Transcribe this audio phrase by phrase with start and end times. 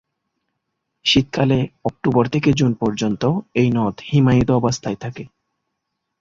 [1.05, 3.23] শীতকালে অক্টোবর থেকে জুন পর্যন্ত
[3.55, 5.23] এই নদ হিমায়িত অবস্থায় থাকে।